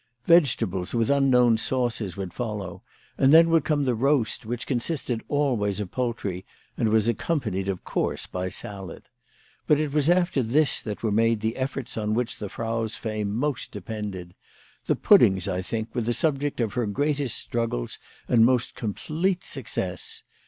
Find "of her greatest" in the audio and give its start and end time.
16.61-17.37